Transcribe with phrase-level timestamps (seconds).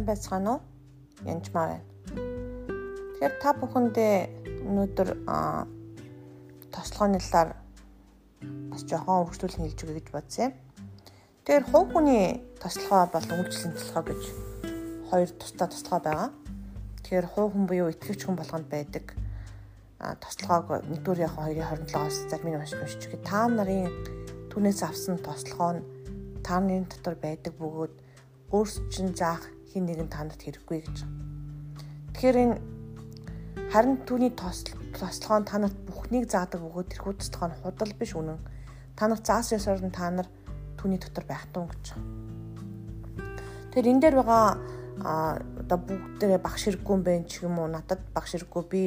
[0.00, 0.60] сайн байцгаана уу?
[1.28, 1.84] Янжмаа байна.
[2.08, 4.14] Тэгэхээр та бүхэндээ
[4.64, 5.08] өнөөдөр
[6.72, 7.50] тослогооны талаар
[8.72, 10.52] бас жоохон үргэлжлүүлэн хэлж өгье гэж бодсон юм.
[11.44, 14.22] Тэгэхээр хувь хүний тослогоо болон үйлчлэлийн тослогоо гэж
[15.12, 16.30] хоёр тусдаа тослогоо байгаа.
[17.04, 19.04] Тэгэхээр хувь хүн буюу итгэвч хүн болгонд байдаг
[20.00, 23.20] тослогоог нэгдүгээр яг 2027-оос зармын уншиж өгье.
[23.20, 23.92] Та нарын
[24.48, 25.84] түүнээс авсан тослогоо нь
[26.40, 27.94] тааны дотор байдаг бөгөөд
[28.48, 30.98] өөрсчин заах хин нэгэн танд хэрэггүй гэж.
[32.14, 32.56] Тэгэхээр энэ
[33.70, 38.38] харин түүний тослогоо та нарт бүхнийг заадаг бөгөөд тэрхүү тослогоо нь худал биш үнэн.
[38.98, 40.26] Та нарт заасан ёсоор нь та нар
[40.74, 41.94] түүний дотор байх тун гэж.
[43.70, 44.58] Тэгэхээр энэ дээр байгаа
[45.00, 48.82] а одоо бүгдээрээ багш хэрэггүй юм байна ч юм уу надад багш хэрэггүй би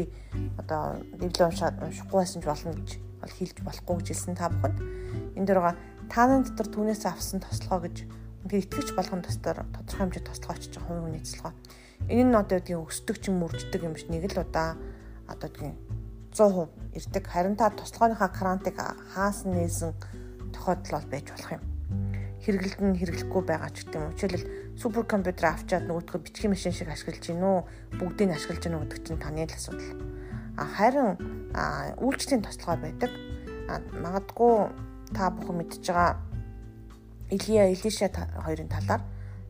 [0.61, 2.89] одоо библийг уншаад уншихгүй байсан ч болно гэж
[3.23, 4.77] бол хэлж болохгүй гэж хэлсэн та бүхэнд
[5.39, 5.75] энэ дээр байгаа
[6.13, 8.05] тааны дотор түүнээс авсан тослогоо гэж
[8.43, 11.53] ингээ итгэвч болгон тостоор тодорхой хэмжээ тослогоо очиж байгаа хувийн хүний тослогоо.
[12.11, 14.75] Энэ нь одоо тийм өсдөг ч юм үрждэг юм биш нэг л удаа
[15.31, 15.79] одоо тийм
[16.35, 17.23] 100% ирдэг.
[17.27, 18.75] Харин та тослогооныхаа крантыг
[19.15, 19.93] хаас нээсэн
[20.51, 21.63] тохиолдол бол байж болох юм.
[22.43, 24.11] Хэрэглэлд нь хэрэглэхгүй байгаа ч гэдэг юм.
[24.19, 27.59] Жишээлбэл супер компьютер авчаад нөгөөдгөө бичгийн машин шиг ашиглаж гин үү,
[28.01, 29.95] бүгдийг ашиглаж гин үү гэдэг чинь таны л асуудал.
[30.59, 31.15] А харин
[32.03, 33.11] үйлчлэлийн тослогоо байдаг.
[33.95, 34.55] Магадгүй
[35.15, 36.32] та бүхэн мэдж байгаа
[37.35, 38.07] Илия Илиша
[38.45, 39.01] хоёрын талаар.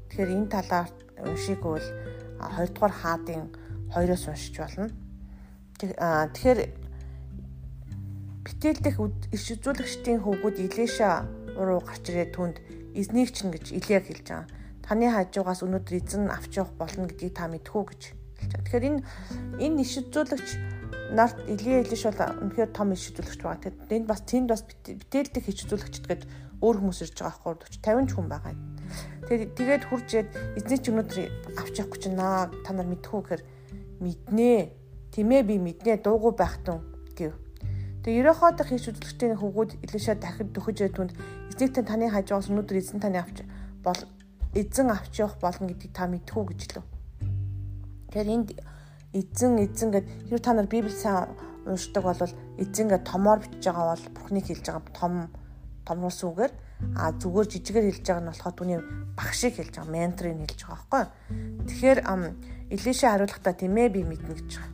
[0.09, 0.89] Тэгэхээр энэ талаар
[1.19, 1.83] уншигвал
[2.39, 3.51] 2 дугаар хаадын
[3.91, 4.89] 2-оос уншиж болно.
[5.77, 6.59] Тэгэхээр
[8.43, 8.97] битэл дэх
[9.35, 11.27] иш үзүүлэгчдийн хөвгүүд Илиша
[11.59, 12.57] руу гарч ирээд түнд
[12.95, 14.47] эзнийг чинь гэж Илияг хэлж байгаа.
[14.83, 18.01] Таны хажуугаас өнөөдөр эзэн авч явах болно гэдгийг та мэдхүү гэж
[18.39, 18.65] хэлж байгаа.
[18.67, 19.01] Тэгэхээр энэ
[19.63, 20.49] энэ иш үзүүлэгч
[21.13, 23.61] нарт Илия Илиш бол үнэхээр том иш үзүүлэгч байгаа.
[23.61, 26.29] Тэгэхээр энд бас тэнд бас битэл дэх иш үзүүлэгчд гэдэг
[26.65, 28.53] өөр хүмүүс ирж байгаа байхгүй 40 50 ч хүн байгаа.
[29.29, 31.17] Тэгээд тэгээд хуржээд эзний ч өнөөдөр
[31.61, 33.43] авч явахгүй чинь наа та нар мэдхүү гэхээр
[34.01, 34.53] мэднэ.
[35.13, 36.81] Тимээ би мэднэ дуугүй байх тун
[37.13, 37.37] гэв.
[38.01, 41.13] Тэгээ ерөөхөө дах хийш үзүүлэгчдийн хөвгүүд илээшээ дахид дөхөж түнд
[41.53, 43.45] эзнийг таны хажуугаас өнөөдөр эзэн таны авч
[43.85, 44.01] бол
[44.57, 46.85] эзэн авч явах болно гэдгийг та мэдхүү гэж лөө.
[48.11, 48.49] Тэгэхээр энд
[49.13, 51.33] эзэн эзэн гэд хэрэг та нар библи сайн
[51.65, 55.13] уншдаг бол эзэн гэд томоор бичиж байгаа бол бурхныг хэлж байгаа том
[55.85, 56.53] томруулсан үгээр
[56.95, 58.79] а зүгээр жижигээр хэлж байгаа нь болохоор түүний
[59.15, 61.03] багшийг хэлж байгаа менторыг хэлж байгаа байхгүй.
[61.67, 61.99] Тэгэхээр
[62.73, 64.71] Илишэ хариулахдаа тийм ээ би мэднэ гэж байгаа.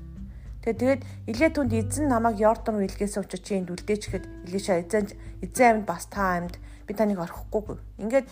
[0.63, 1.01] Тэгээд тэгээд
[1.31, 5.06] Илээ түнд эзэн намайг Йордан руу илгээсэн учраас чи энд үлдээч гэхэд Илишэ эзэн
[5.44, 6.56] эзэн амьд бас та амьд
[6.88, 7.77] би таныг орхихгүйгүй.
[8.00, 8.27] Ингээд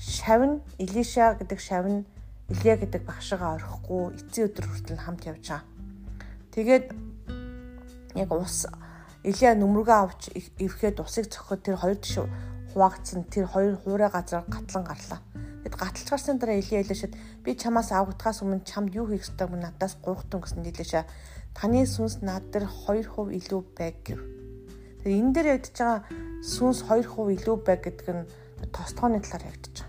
[0.00, 2.08] шавн Илиша гэдэг шавн
[2.50, 5.62] Илия гэдэг багшигаа орхихгүй эцсийн өдөр хүртэл хамт байгаа.
[6.50, 6.86] Тэгээд
[8.18, 8.66] яг ус
[9.22, 10.22] Илия нүмергээ авч
[10.58, 12.26] ирэхэд усыг цохоход тэр хоёр тиш
[12.74, 15.20] хуваагдсан тэр хоёр хуурай газар гатлан гарлаа.
[15.62, 19.94] Тэгэд гаталж гарсан дараа Илия Илишэд би чамаас авагдахаас өмнө чамд юу хийх ёстойг надаас
[20.02, 21.06] гуйхтун гэсэн Илишэ
[21.54, 24.20] таны сүнс над дээр 2% илүү байг гэв.
[25.04, 26.02] Тэгээ энэ дээр ядж байгаа
[26.42, 28.28] сүнс 2% илүү байг гэдэг нь
[28.72, 29.88] тостгооны талаар ядж байгаа.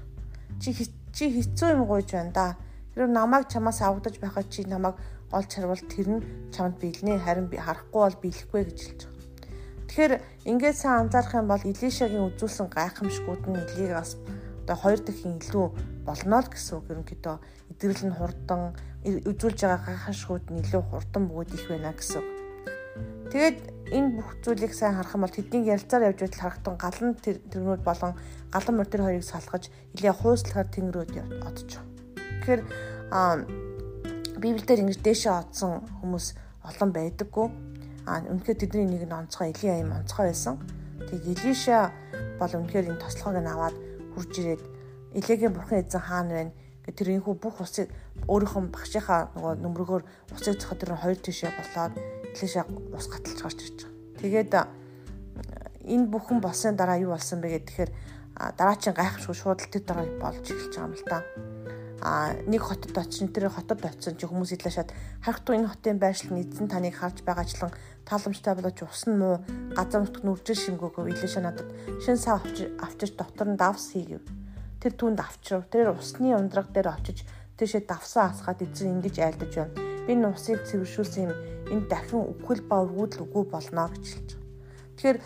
[0.61, 0.69] Чи
[1.13, 2.47] чи хэцүү юм гуйж байна да.
[2.95, 4.95] Тэр намайг чамаас авагдаж байхад чи намайг
[5.31, 9.11] олж харвал тэр нь чамд биелнэ харин харахгүй бол биелэхгүй гэж хэлж байгаа.
[9.87, 10.13] Тэгэхээр
[10.51, 14.15] ингээд сайн анзаарах юм бол Илишагийн үзүүлсэн гайхамшгууд нь Илийг бас
[14.63, 15.67] одоо хоёр дахин илүү
[16.07, 17.35] болно л гэсэн үг ерөнхийдөө
[17.71, 18.61] идэвхрэл нь хурдан
[19.03, 22.40] үзүүлж байгаа гайхамшгууд нь илүү хурдан бөгөөд их байна гэсэн.
[23.31, 23.57] Тэгээд
[23.95, 28.13] энэ бүх зүйлийг сайн харах юм бол тэдний ярилцаар явж байтал харахтун галан тэрнүүд болон
[28.51, 31.11] галан мөр тэр хоёрыг салгаж Илия хуйслахаар тэнгэрүүд
[31.47, 31.79] одчих.
[32.43, 32.61] Тэгэхээр
[34.43, 36.35] Библиэлд ингэж дээшээ одсон хүмүүс
[36.67, 37.47] олон байдаггүй
[38.05, 40.57] А үнэхээр тэдний нэг нь онцгой Илия юм онцгой байсан.
[41.05, 41.93] Тэг Илиша
[42.41, 43.75] бол үнэхээр энэ тослогоог нь аваад
[44.17, 44.61] хурж ирээд
[45.13, 47.93] Илиагийн бурхан эзэн хаана байна гэ тэр инхүү бүх усыг
[48.25, 50.03] өөрийнхөө багшийнхаа нөгөө нөмрөгөөр
[50.33, 51.93] усыг зохиод тэр хоёр тишээ болоод
[52.35, 52.65] Илиша
[52.95, 54.21] ус гаталж гарч ирж байгаа.
[54.21, 54.51] Тэгээд
[55.85, 57.91] энэ бүхэн болсон дараа юу болсон бэ гэхээр
[58.57, 61.19] дараачийн гайхамшгүй шууд л тэр дараа болж эхэлж байгаа юм л да
[62.01, 64.89] а нэг хотод очин тэр хотод очисон чи хүмүүс идлээ шат
[65.21, 67.69] харахтуу энэ хотын байршил нь эзэн таныг харж байгаачлан
[68.09, 69.45] тааламжтай болооч ус нь муу
[69.77, 71.69] газар нутг нүржил шингөөгөө илээшээ надад
[72.01, 74.25] шин сав авчиж дотор нь давс хийгэв
[74.81, 77.21] тэр түнд авчрав тэр усны ундраг дээр очиж
[77.61, 81.33] тийшээ давсан асгаад эзэн ингэж айлдаж байна энэ усыг цэвэршүүлсэн юм
[81.71, 84.41] энэ дахин үхэл ба өргүүдл үгүй болно гэж хэлж байгаа
[84.95, 85.17] тэгэхээр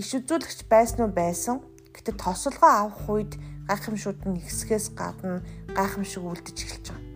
[0.00, 1.56] иш үзүүлэгч байсан уу байсан
[1.92, 3.32] гэтээ тосолгоо авах үед
[3.68, 5.40] гайхамшууд нь ихсгээс гадна
[5.76, 7.10] гайхамшиг үлдэж эхэлж байгаа.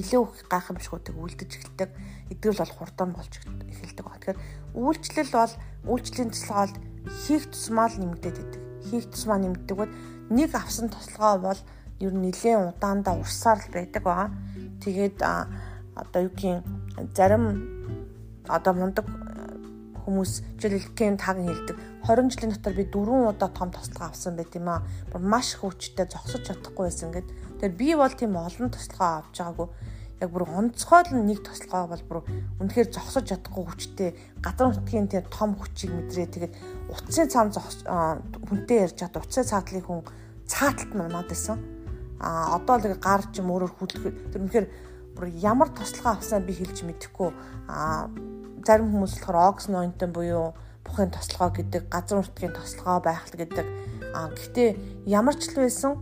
[0.00, 1.90] Илүү их гайхамшгуудыг үлдэж эхэлдэг.
[2.32, 4.04] Эдгэл бол хурдан болж эхэлдэг.
[4.04, 4.38] Тэгэхээр
[4.78, 5.54] үйлчлэл бол
[5.90, 6.74] үйлчлэлийн туслахад
[7.26, 8.62] хийх тусмаа л нэмэгдээд идэг.
[8.88, 9.92] Хийх тусмаа нэмэгдэг бол
[10.30, 11.60] нэг авсан тослогоо бол
[11.98, 14.30] ер нь нэлээд удаандаа урсаар л байдаг байгаа.
[14.82, 15.18] Тэгээд
[15.98, 16.62] одоо юу гин
[17.14, 17.44] зарим
[18.48, 19.06] одоо мундаг
[20.08, 21.76] хүмүүс жишээлбэл таг хэлдэг
[22.08, 24.82] 20 жилийн дотор би 4 удаа том тослогоо авсан байт юм аа.
[25.20, 27.28] Маш хүчтэй зогсож чадахгүй байсан гэд.
[27.60, 29.68] Тэгэхээр би бол тийм олон тослогоо авч байгаагүй.
[30.24, 32.18] Яг бүр онцгой л нэг тослогоо бол бүр
[32.64, 34.10] үнэхээр зогсож чадахгүй хүчтэй
[34.40, 36.32] гадар нутгийн тийм том хүчийг мэдрээ.
[36.32, 36.54] Тэгээд
[36.88, 40.00] утсын зогс хүнтэй ярьж чад утсын цаатлын хүн
[40.48, 41.60] цааталт нь унаад байсан.
[42.24, 44.66] А одоо л гар ч юм өөрөөр хөдөлгөх тэр үнэхээр
[45.18, 47.34] бүр ямар тослогоо авсан би хэлж мэдэхгүй.
[47.66, 48.06] А
[48.62, 50.54] зарим хүмүүс болохоор Ox Nointen буюу
[50.86, 53.66] бухын тослогоо гэдэг газар нутгийн тослогоо байх л гэдэг.
[54.14, 54.78] А гэхдээ
[55.10, 55.98] ямар ч л байсан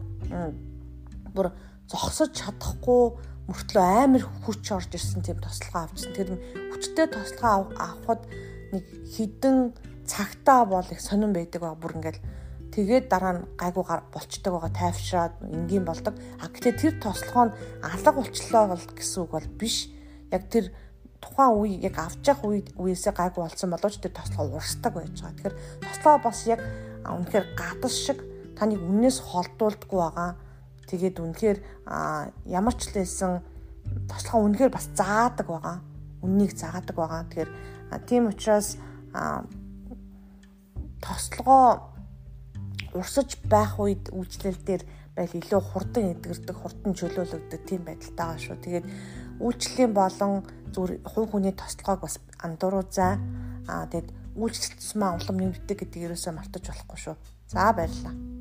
[1.33, 1.57] бүр
[1.89, 3.17] зогсож чадахгүй
[3.49, 6.13] мөртлөө амар хүч орж ирсэн тийм тослогоо авчихсан.
[6.13, 6.29] Тэр
[6.77, 8.29] хүчтэй тослогоо авахд
[8.77, 8.85] нэг
[9.17, 9.73] хідэн
[10.05, 12.21] цагтаа бол их сонирн байдаг ба бүр ингээл
[12.77, 16.13] тэгээд дараа нь гайгүй болчдөг байгаа тайвшраад энгийн болдог.
[16.37, 19.89] А гэтээ тэр тослогоо нь алга болчлоо бол гэсэн үг бол биш.
[20.29, 20.77] Яг тэр
[21.25, 25.33] тухайн үе яг авч явах үе үеэсээ гайгүй болсон боловч тэр тослогоо урсдаг байж байгаа.
[25.41, 25.57] Тэгэхээр
[25.89, 26.61] тослогоо бас яг
[27.09, 28.19] үнэхээр гадас шиг
[28.61, 30.31] таныг үннээс холдуулдаггүй байгаа.
[30.85, 31.59] Тэгээд үнэхээр
[32.45, 33.41] ямар ч л байсан
[34.05, 35.81] тослогоо үнэхээр бас заадаг байгаа.
[36.21, 37.25] Үннийг заадаг байгаа.
[37.25, 37.51] Тэгэхээр
[38.05, 38.77] тийм учраас
[41.01, 41.96] тослогоо
[43.01, 44.83] урсаж байх үед үйлчлэл дээр
[45.17, 48.57] байл илүү хурдан эдгэрдэг, хурдан чөлөөлөгдөг тийм байдалтай байгаа шүү.
[48.61, 48.87] Тэгээд
[49.41, 53.17] үйлчлэлийн болон зүгээр хувь хүний тослогоог бас андууруу зай.
[53.69, 57.17] Аа тэгэд үйлчлэлтс маа улам нэмэгддэг гэдгийг ерөөсөө мартаж болохгүй шүү.
[57.49, 58.36] За баярлалаа.